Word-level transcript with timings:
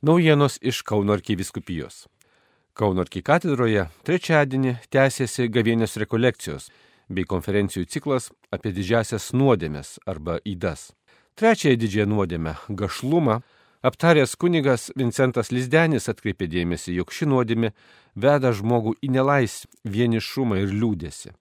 Naujienos 0.00 0.58
iš 0.62 0.82
Kauno 0.82 1.12
arkiviskupijos. 1.12 2.04
Kauno 2.78 3.02
arkikatedroje 3.02 3.88
trečiadienį 4.06 4.76
tęsėsi 4.94 5.48
gavienės 5.50 5.98
rekolekcijos 5.98 6.68
bei 7.10 7.26
konferencijų 7.26 7.88
ciklas 7.90 8.28
apie 8.54 8.70
didžiasias 8.76 9.32
nuodėmės 9.34 9.96
arba 10.06 10.36
įdas. 10.46 10.92
Trečiąją 11.34 11.80
didžiąją 11.82 12.06
nuodėmę- 12.12 12.54
gašlumą- 12.80 13.40
aptaręs 13.88 14.36
kunigas 14.36 14.92
Vincentas 14.94 15.50
Lizdenis 15.50 16.06
atkreipė 16.08 16.46
dėmesį, 16.46 16.94
jog 16.94 17.10
ši 17.10 17.26
nuodėmė 17.26 17.72
veda 18.14 18.52
žmogų 18.52 18.94
į 19.02 19.10
nelaisvę, 19.10 19.66
vienišumą 19.84 20.62
ir 20.62 20.68
liūdėsi. 20.78 21.34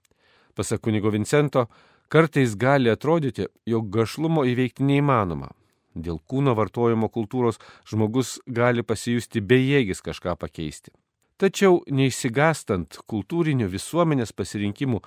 Pasak 0.55 0.81
kunigo 0.81 1.11
Vincento, 1.11 1.67
kartais 2.09 2.55
gali 2.55 2.89
atrodyti, 2.89 3.45
jog 3.67 3.91
gašlumo 3.91 4.41
įveikti 4.49 4.81
neįmanoma, 4.81 5.51
Dėl 5.97 6.19
kūno 6.29 6.53
vartojimo 6.57 7.09
kultūros 7.09 7.59
žmogus 7.89 8.37
gali 8.45 8.83
pasijusti 8.85 9.41
bejėgis 9.41 10.03
kažką 10.05 10.37
pakeisti. 10.39 10.93
Tačiau 11.37 11.83
neišsigastant 11.93 12.97
kultūrinių 13.05 13.67
visuomenės 13.69 14.33
pasirinkimų 14.33 15.01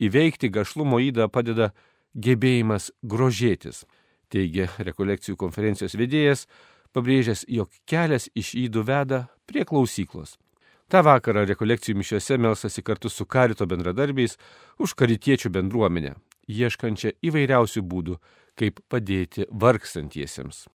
įveikti 0.00 0.48
gašlumo 0.52 1.00
įdą 1.04 1.28
padeda 1.28 1.72
gebėjimas 2.14 2.90
grožėtis, 3.02 3.84
teigia 4.32 4.70
rekolekcijų 4.78 5.36
konferencijos 5.36 5.96
vedėjas, 5.98 6.46
pabrėžęs, 6.94 7.44
jog 7.48 7.68
kelias 7.90 8.30
iš 8.34 8.54
įdų 8.64 8.84
veda 8.88 9.20
prie 9.44 9.66
klausyklos. 9.68 10.38
Ta 10.88 11.02
vakarą 11.02 11.44
rekolekcijų 11.48 11.98
mišiuose 11.98 12.38
melsasi 12.38 12.84
kartu 12.84 13.10
su 13.10 13.26
karito 13.26 13.66
bendradarbiais 13.66 14.38
už 14.78 14.94
karitiečių 15.00 15.50
bendruomenę, 15.50 16.14
ieškančią 16.48 17.16
įvairiausių 17.24 17.82
būdų 17.82 18.18
kaip 18.58 18.80
padėti 18.90 19.48
vargstantiesiems. 19.50 20.66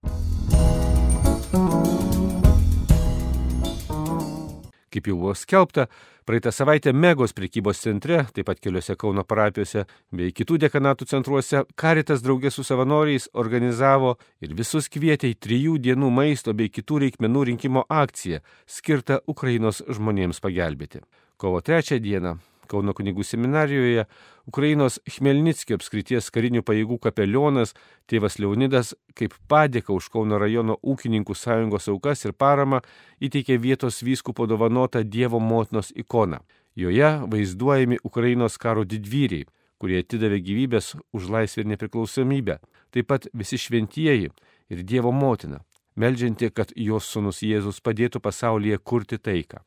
Kaip 4.89 5.05
jau 5.05 5.15
buvo 5.19 5.35
skelbta, 5.37 5.85
praeitą 6.25 6.51
savaitę 6.51 6.93
Megos 6.93 7.35
prekybos 7.37 7.81
centre, 7.83 8.23
taip 8.33 8.47
pat 8.49 8.59
keliose 8.61 8.95
Kauno 8.97 9.21
parapijose 9.21 9.85
bei 10.09 10.33
kitų 10.33 10.57
dekanatų 10.65 11.05
centruose, 11.11 11.63
Karitas 11.77 12.25
draugė 12.25 12.49
su 12.53 12.65
savanoriais 12.65 13.29
organizavo 13.33 14.15
ir 14.41 14.57
visus 14.57 14.89
kvietė 14.89 15.29
į 15.29 15.39
trijų 15.45 15.77
dienų 15.85 16.09
maisto 16.09 16.57
bei 16.57 16.73
kitų 16.73 17.03
reikmenų 17.05 17.47
rinkimo 17.53 17.85
akciją, 17.85 18.41
skirtą 18.65 19.21
Ukrainos 19.29 19.83
žmonėms 19.85 20.41
pagelbėti. 20.41 21.05
Kovo 21.37 21.61
trečią 21.61 22.01
dieną 22.01 22.39
Kauno 22.69 22.93
kunigų 22.93 23.25
seminarijoje 23.25 24.05
Ukrainos 24.49 24.99
Chmelnickio 25.09 25.79
apskrities 25.79 26.29
karinių 26.33 26.61
pajėgų 26.65 26.99
kapelionas 27.03 27.73
tėvas 28.09 28.37
Leonidas 28.41 28.93
kaip 29.17 29.33
padėka 29.49 29.93
už 29.95 30.09
Kauno 30.13 30.39
rajono 30.41 30.77
ūkininkų 30.79 31.35
sąjungos 31.35 31.89
aukas 31.93 32.25
ir 32.25 32.33
paramą 32.37 32.83
įteikė 33.21 33.57
vietos 33.61 34.03
vyskupo 34.05 34.47
dovanotą 34.49 35.03
Dievo 35.03 35.41
motinos 35.41 35.91
ikoną. 35.95 36.43
Joje 36.75 37.09
vaizduojami 37.27 37.97
Ukrainos 38.03 38.57
karo 38.57 38.85
didvyriai, 38.85 39.47
kurie 39.79 39.99
atidavė 40.03 40.39
gyvybės 40.43 40.93
už 41.15 41.29
laisvę 41.33 41.65
ir 41.65 41.71
nepriklausomybę, 41.73 42.59
taip 42.93 43.09
pat 43.11 43.27
visi 43.33 43.59
šventieji 43.59 44.29
ir 44.69 44.83
Dievo 44.83 45.11
motina, 45.11 45.63
melžianti, 45.95 46.51
kad 46.51 46.71
jos 46.75 47.09
sunus 47.11 47.43
Jėzus 47.43 47.81
padėtų 47.83 48.23
pasaulyje 48.23 48.79
kurti 48.79 49.19
taiką. 49.19 49.65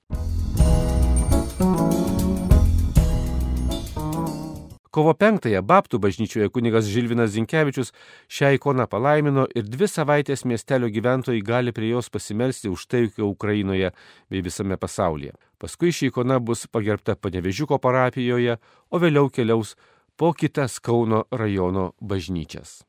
Kovo 4.93 5.15
5-ąją 5.17 5.62
Baptų 5.65 5.97
bažnyčioje 6.05 6.51
kunigas 6.53 6.85
Žilvinas 6.85 7.31
Zinkevičius 7.33 7.95
šią 8.29 8.51
ikoną 8.59 8.85
palaimino 8.93 9.47
ir 9.57 9.65
dvi 9.65 9.89
savaitės 9.89 10.45
miestelio 10.45 10.91
gyventojai 10.93 11.41
gali 11.41 11.73
prie 11.73 11.89
jos 11.95 12.11
pasimelsti 12.12 12.69
už 12.69 12.85
taiką 12.93 13.25
Ukrainoje 13.25 13.95
bei 14.29 14.45
visame 14.45 14.77
pasaulyje. 14.77 15.33
Paskui 15.57 15.97
ši 15.97 16.11
ikona 16.13 16.37
bus 16.45 16.67
pagerbta 16.69 17.17
Panevežiuko 17.17 17.81
parapijoje, 17.81 18.59
o 18.93 19.01
vėliau 19.01 19.33
keliaus 19.33 19.79
po 20.20 20.35
kitas 20.37 20.77
Kauno 20.77 21.24
rajono 21.33 21.95
bažnyčias. 22.01 22.83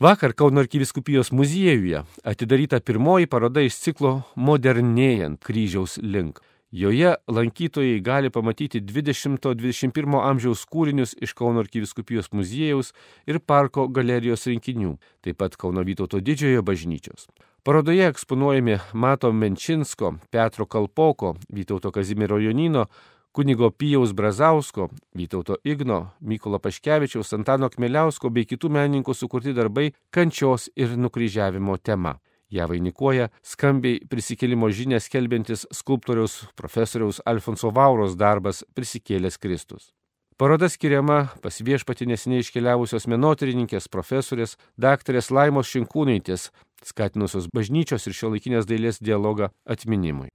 Vakar 0.00 0.32
Kauno 0.32 0.64
arkiviskupijos 0.64 1.36
muziejuje 1.36 2.00
atidaryta 2.24 2.80
pirmoji 2.80 3.28
paroda 3.28 3.60
iš 3.60 3.76
ciklo 3.76 4.22
Modernėjant 4.36 5.44
kryžiaus 5.44 6.00
link. 6.00 6.40
Joje 6.72 7.14
lankytojai 7.26 8.00
gali 8.00 8.30
pamatyti 8.30 8.78
20-21 8.80 10.20
amžiaus 10.22 10.62
kūrinius 10.70 11.16
iš 11.18 11.32
Kauno 11.34 11.64
arkiviskupijos 11.64 12.30
muziejaus 12.30 12.92
ir 13.26 13.40
parko 13.42 13.88
galerijos 13.90 14.46
rinkinių, 14.46 14.92
taip 15.18 15.40
pat 15.42 15.58
Kauno 15.58 15.82
Vytauto 15.82 16.20
didžiojo 16.22 16.62
bažnyčios. 16.62 17.26
Parodoje 17.66 18.06
eksponuojami 18.06 18.78
Mato 18.94 19.32
Menčinsko, 19.32 20.14
Petro 20.30 20.66
Kalpoko, 20.66 21.34
Vytauto 21.50 21.90
Kazimiero 21.90 22.38
Jonino, 22.38 22.86
kunigo 23.32 23.70
Pijaus 23.70 24.14
Brazausko, 24.14 24.88
Vytauto 25.18 25.58
Igno, 25.64 26.12
Mykolo 26.20 26.62
Paškevičiaus, 26.62 27.34
Antano 27.34 27.66
Kmeliausko 27.68 28.30
bei 28.30 28.46
kitų 28.46 28.70
menininkų 28.70 29.14
sukurti 29.18 29.58
darbai 29.58 29.90
kančios 30.14 30.70
ir 30.76 30.94
nukryžiavimo 30.94 31.82
tema. 31.82 32.20
Ja 32.50 32.66
vainikuoja 32.66 33.28
skambiai 33.46 34.00
prisikėlimo 34.10 34.72
žinę 34.74 34.98
skelbiantis 34.98 35.68
skulptoriaus 35.74 36.40
profesoriaus 36.58 37.22
Alfonso 37.26 37.70
Vauros 37.70 38.18
darbas 38.18 38.64
Prisikėlęs 38.74 39.38
Kristus. 39.38 39.92
Paroda 40.40 40.70
skiriama 40.72 41.28
pas 41.44 41.60
viešpati 41.60 42.08
nesiniai 42.08 42.42
iškeliavusios 42.42 43.06
menotyrininkės 43.12 43.90
profesorės 43.92 44.56
daktarės 44.80 45.28
Laimos 45.30 45.68
Šinkūnaitės, 45.70 46.48
skatinusios 46.90 47.50
bažnyčios 47.54 48.08
ir 48.08 48.16
šiuolaikinės 48.16 48.66
dailės 48.66 49.02
dialogą 49.04 49.52
atminimui. 49.68 50.32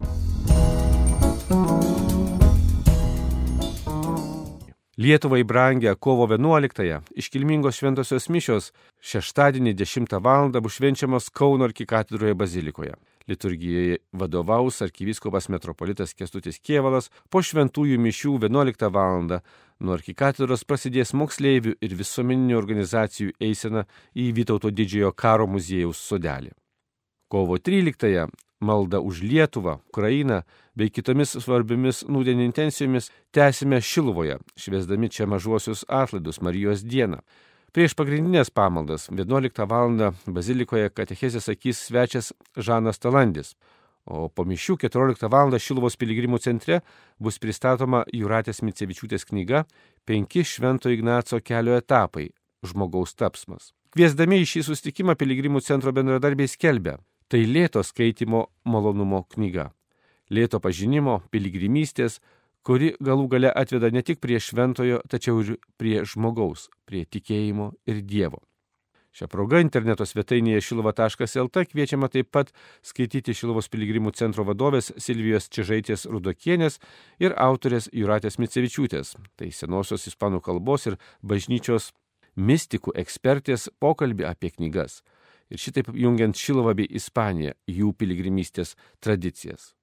Lietuvai 4.97 5.43
brangę 5.43 5.95
kovo 5.99 6.23
11-ąją 6.27 7.01
iškilmingos 7.19 7.75
šventosios 7.75 8.29
mišios 8.31 8.69
šeštadienį 9.03 9.73
10 9.75 10.13
val. 10.23 10.47
bus 10.63 10.77
švenčiamos 10.77 11.27
Kauno 11.29 11.65
arkikatedroje 11.65 12.33
bazilikoje. 12.33 12.93
Liturgijoje 13.27 13.97
vadovaus 14.13 14.81
arkivyskupas 14.81 15.49
metropolitas 15.49 16.13
Kestutis 16.13 16.59
Kievalas, 16.59 17.11
po 17.29 17.41
šventųjų 17.43 17.99
mišių 17.99 18.37
11 18.39 18.89
val. 18.89 19.41
nuo 19.79 19.93
arkikatedros 19.93 20.63
prasidės 20.63 21.11
moksleivių 21.13 21.75
ir 21.81 21.95
visuomeninių 21.95 22.55
organizacijų 22.55 23.31
eisena 23.39 23.83
į 24.15 24.31
Vytauto 24.31 24.71
didžiojo 24.71 25.11
karo 25.11 25.45
muziejaus 25.45 25.99
sodelį. 25.99 26.55
Kovo 27.27 27.57
13-ąją 27.57 28.29
maldą 28.59 28.99
už 28.99 29.21
Lietuvą, 29.21 29.79
Ukrainą 29.89 30.41
bei 30.75 30.91
kitomis 30.91 31.35
svarbiomis 31.39 32.03
nūdien 32.07 32.41
intencijomis 32.43 33.11
tęsime 33.31 33.81
Šilvoje, 33.81 34.39
šviesdami 34.57 35.09
čia 35.09 35.27
mažuosius 35.27 35.85
atlaidus 35.87 36.41
Marijos 36.41 36.83
dieną. 36.83 37.21
Prieš 37.75 37.91
pagrindinės 37.95 38.51
pamaldas 38.55 39.09
11 39.11 39.65
val. 39.67 40.13
bazilikoje 40.27 40.89
katechezės 40.89 41.49
sakys 41.49 41.81
svečias 41.87 42.33
Žanas 42.55 42.99
Talandis, 42.99 43.55
o 44.05 44.29
po 44.29 44.45
mišių 44.45 44.77
14 44.79 45.27
val. 45.27 45.51
Šilvos 45.59 45.97
piligrimų 45.99 46.39
centre 46.39 46.81
bus 47.19 47.39
pristatoma 47.39 48.05
Juratės 48.13 48.61
Micevičiūtės 48.63 49.27
knyga 49.27 49.65
Penki 50.05 50.43
Švento 50.43 50.89
Ignaco 50.89 51.41
kelio 51.43 51.75
etapai- 51.75 52.29
žmogaus 52.67 53.15
tapsmas. 53.15 53.73
Kviesdami 53.91 54.39
į 54.43 54.47
šį 54.47 54.61
sustikimą 54.63 55.15
piligrimų 55.15 55.61
centro 55.61 55.91
bendradarbiai 55.91 56.47
skelbia, 56.47 56.97
Tai 57.27 57.41
lėto 57.49 57.81
skaitimo 57.81 58.45
malonumo 58.69 59.23
knyga. 59.33 59.71
Lėto 60.29 60.59
pažinimo, 60.61 61.23
piligrimystės, 61.33 62.19
kuri 62.65 62.91
galų 63.01 63.27
gale 63.29 63.49
atveda 63.49 63.89
ne 63.93 64.01
tik 64.05 64.19
prie 64.21 64.37
šventojo, 64.41 64.99
tačiau 65.09 65.41
ir 65.41 65.55
prie 65.77 66.03
žmogaus, 66.05 66.69
prie 66.85 67.05
tikėjimo 67.05 67.71
ir 67.89 68.03
Dievo. 68.05 68.43
Šią 69.15 69.29
progą 69.31 69.61
interneto 69.63 70.03
svetainėje 70.05 70.61
šilva.lt 70.67 71.61
kviečiama 71.71 72.09
taip 72.11 72.33
pat 72.35 72.49
skaityti 72.83 73.33
Šilvos 73.33 73.71
piligrimų 73.71 74.11
centro 74.11 74.43
vadovės 74.43 74.91
Silvijos 74.99 75.47
Čižaitės 75.55 76.03
Rudokienės 76.11 76.81
ir 77.23 77.33
autorės 77.39 77.87
Juratės 77.95 78.35
Micevičiūtės, 78.43 79.15
tai 79.39 79.53
senosios 79.55 80.09
ispanų 80.11 80.43
kalbos 80.43 80.89
ir 80.91 80.99
bažnyčios 81.23 81.93
mistikų 82.35 82.91
ekspertės 82.99 83.69
pokalbį 83.79 84.27
apie 84.27 84.51
knygas 84.57 84.99
ir 85.49 85.61
šitaip 85.61 85.89
jungiant 85.93 86.37
Šilovą 86.37 86.75
bei 86.77 86.87
Ispaniją 86.99 87.55
jų 87.69 87.93
piligrimystės 87.97 88.75
tradicijas. 88.99 89.73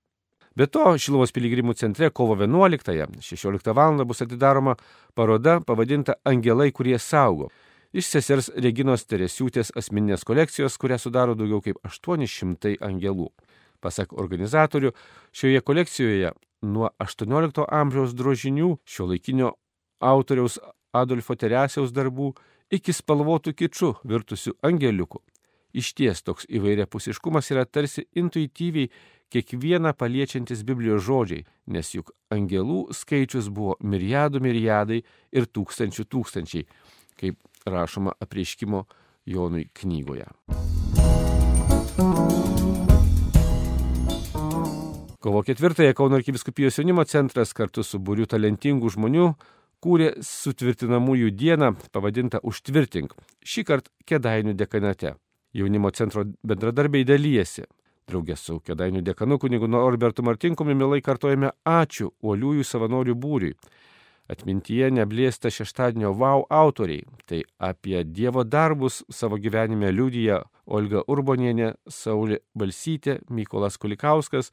Be 0.56 0.66
to, 0.68 0.84
Šilovos 1.00 1.32
piligrimų 1.32 1.72
centre 1.80 2.10
kovo 2.10 2.36
11-16 2.36 3.72
val. 3.72 4.04
bus 4.04 4.20
atidaroma 4.20 4.76
paroda 5.14 5.60
pavadinta 5.60 6.16
Angelai, 6.24 6.72
kurie 6.72 6.98
saugo. 6.98 7.48
Iš 7.92 8.06
sesers 8.08 8.50
Reginos 8.56 9.04
Teresiūtės 9.04 9.72
asmeninės 9.76 10.24
kolekcijos, 10.24 10.76
kurią 10.80 10.98
sudaro 10.98 11.34
daugiau 11.34 11.60
kaip 11.60 11.80
800 11.84 12.76
angelų. 12.80 13.28
Pasak 13.80 14.12
organizatorių, 14.12 14.92
šioje 15.32 15.60
kolekcijoje 15.60 16.32
nuo 16.62 16.90
18 17.00 17.66
amžiaus 17.68 18.14
drožinių 18.14 18.76
šio 18.84 19.08
laikinio 19.10 19.52
autoriaus 20.00 20.58
Adolfo 20.92 21.36
Teresiaus 21.36 21.92
darbų 21.92 22.32
iki 22.72 22.92
spalvotų 22.92 23.52
kičių 23.56 23.94
virtusių 24.04 24.56
angeliukų. 24.64 25.20
Iš 25.72 25.94
ties 25.96 26.22
toks 26.22 26.46
įvairiapusiškumas 26.52 27.50
yra 27.54 27.64
tarsi 27.64 28.04
intuityviai 28.18 28.90
kiekvieną 29.32 29.94
paliečiantis 29.96 30.64
Biblijos 30.68 31.06
žodžiai, 31.06 31.46
nes 31.72 31.94
juk 31.94 32.12
angelų 32.32 32.90
skaičius 32.92 33.48
buvo 33.48 33.78
milijardų 33.80 34.42
milijardai 34.44 35.00
ir 35.32 35.48
tūkstančių 35.48 36.04
tūkstančiai, 36.12 36.66
kaip 37.16 37.40
rašoma 37.64 38.12
apreiškimo 38.20 38.84
Jonui 39.24 39.68
knygoje. 39.72 40.28
Kovo 45.22 45.42
ketvirtąją 45.46 45.94
Kauno 45.94 46.18
arkiviskupijos 46.18 46.78
jaunimo 46.78 47.04
centras 47.06 47.52
kartu 47.54 47.84
su 47.86 48.00
būriu 48.02 48.26
talentingų 48.26 48.90
žmonių 48.96 49.28
kūrė 49.82 50.08
sutvirtinamųjų 50.26 51.30
dieną 51.38 51.76
pavadintą 51.94 52.40
Užtvirtink, 52.42 53.14
šį 53.46 53.64
kartą 53.68 53.94
Kedainių 54.06 54.56
dekanate. 54.58 55.14
Jaunimo 55.52 55.90
centro 55.90 56.24
bendradarbiai 56.42 57.04
dalyjasi. 57.04 57.66
Draugės 58.08 58.42
su 58.46 58.58
Kedainių 58.64 59.02
dekanu 59.06 59.38
kunigu 59.38 59.68
Norbertu 59.70 60.24
Martinkumi 60.26 60.74
milai 60.74 61.00
kartojame 61.04 61.52
ačiū 61.68 62.10
uoliųjų 62.22 62.64
savanorių 62.66 63.14
būriui. 63.14 63.56
Atmintyje 64.32 64.88
neblėsta 64.94 65.50
šeštadienio 65.52 66.12
wow 66.16 66.46
autoriai. 66.48 67.04
Tai 67.28 67.42
apie 67.58 68.00
Dievo 68.04 68.44
darbus 68.44 69.02
savo 69.10 69.36
gyvenime 69.36 69.90
liudyja 69.92 70.40
Olga 70.66 71.02
Urbonienė, 71.10 71.74
Saulė 71.90 72.40
Balsytė, 72.56 73.18
Mykolas 73.28 73.76
Kulikauskas, 73.82 74.52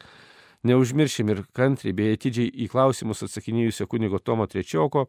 Neužmiršim 0.63 1.29
ir 1.31 1.45
kantriai 1.55 1.95
bei 1.95 2.15
atidžiai 2.17 2.49
į 2.51 2.65
klausimus 2.73 3.23
atsakinėjusio 3.23 3.85
kunigo 3.87 4.19
Tomo 4.19 4.43
Trečioko 4.43 5.05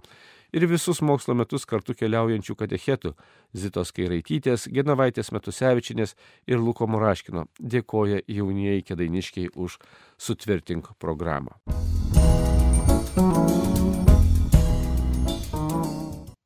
ir 0.55 0.67
visus 0.70 1.00
mokslo 1.02 1.35
metus 1.35 1.67
kartu 1.67 1.97
keliaujančių 1.99 2.55
katechetų 2.61 3.17
Zitos 3.58 3.91
Kairaitytės, 3.97 4.69
Genovaitės 4.70 5.32
Metusevičinės 5.35 6.14
ir 6.47 6.62
Luko 6.62 6.87
Muraškino. 6.87 7.49
Dėkoja 7.58 8.23
jaunieji 8.31 8.87
kedainiškiai 8.93 9.50
už 9.58 9.81
sutvirtink 10.23 10.93
programą. 11.02 11.58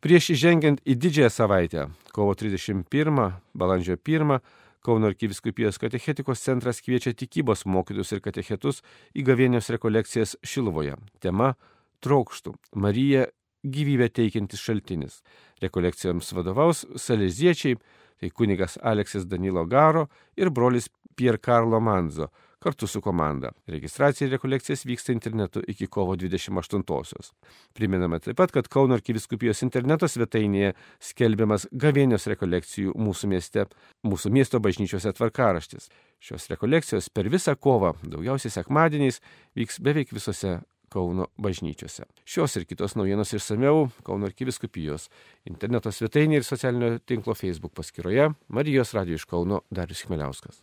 Prieš 0.01 0.33
įžengiant 0.33 0.81
į 0.85 0.97
didžiąją 1.01 1.29
savaitę, 1.33 1.87
kovo 2.13 2.33
31, 2.37 3.21
balandžio 3.53 4.01
1, 4.01 4.41
Kauno 4.85 5.09
arkiviskupijos 5.09 5.79
katechetikos 5.81 6.43
centras 6.45 6.83
kviečia 6.85 7.15
tikybos 7.17 7.63
mokytus 7.65 8.11
ir 8.13 8.21
katechetus 8.21 8.83
į 9.17 9.23
gavėnios 9.25 9.71
rekolekcijas 9.73 10.35
Šilovoje. 10.45 10.99
Tema- 11.25 11.55
Trokštų. 12.05 12.53
Marija 12.77 13.25
gyvybę 13.65 14.11
teikiantis 14.13 14.61
šaltinis. 14.61 15.23
Rekolekcijoms 15.65 16.29
vadovaus 16.37 16.85
saleziečiai, 17.01 17.79
tai 18.21 18.29
kunigas 18.29 18.77
Aleksis 18.83 19.25
Danilo 19.25 19.65
Garo 19.65 20.09
ir 20.37 20.51
brolis 20.51 20.91
Pier 21.17 21.39
Carlo 21.39 21.81
Manzo 21.81 22.29
kartu 22.65 22.89
su 22.89 23.01
komanda. 23.05 23.53
Registracija 23.69 24.27
ir 24.27 24.33
rekolekcijas 24.35 24.87
vyksta 24.89 25.13
internetu 25.13 25.63
iki 25.69 25.87
kovo 25.87 26.17
28-osios. 26.17 27.33
Priminame 27.77 28.21
taip 28.25 28.39
pat, 28.41 28.53
kad 28.55 28.69
Kauno 28.73 28.97
arkiviskupijos 28.97 29.63
interneto 29.67 30.09
svetainėje 30.09 30.73
skelbiamas 31.13 31.69
gavėnios 31.85 32.29
rekolekcijų 32.33 32.97
mūsų 32.97 33.33
mieste, 33.35 33.67
mūsų 34.07 34.33
miesto 34.33 34.61
bažnyčiose 34.65 35.13
tvarkaraštis. 35.19 35.91
Šios 36.25 36.49
rekolekcijos 36.53 37.11
per 37.13 37.29
visą 37.33 37.57
kovą, 37.57 37.95
daugiausiai 38.03 38.55
sekmadieniais, 38.55 39.21
vyks 39.59 39.83
beveik 39.85 40.15
visose 40.17 40.61
Kauno 40.95 41.27
bažnyčiose. 41.43 42.05
Šios 42.29 42.55
ir 42.55 42.69
kitos 42.71 42.93
naujienos 42.95 43.33
išsameu 43.35 43.89
Kauno 44.07 44.29
arkiviskupijos 44.31 45.09
interneto 45.51 45.91
svetainėje 45.91 46.43
ir 46.45 46.47
socialinio 46.47 46.91
tinklo 47.03 47.35
Facebook 47.35 47.75
paskyroje 47.75 48.29
Marijos 48.47 48.95
Radio 48.95 49.19
iš 49.19 49.27
Kauno 49.27 49.65
Darius 49.75 50.05
Chmeliauskas. 50.07 50.63